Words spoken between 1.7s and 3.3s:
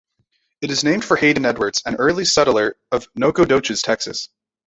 an early settler of